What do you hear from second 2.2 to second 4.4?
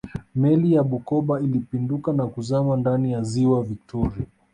kuzama ndani ya ziwa victoria